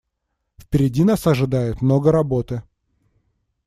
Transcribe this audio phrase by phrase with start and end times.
[0.57, 2.63] Впереди нас ожидает много работы.